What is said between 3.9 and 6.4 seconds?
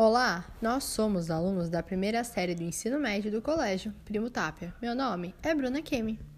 Primo Tapia. Meu nome é Bruna Kemi.